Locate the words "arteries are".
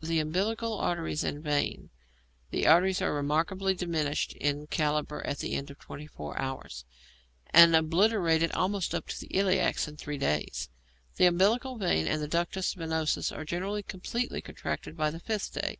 2.64-3.12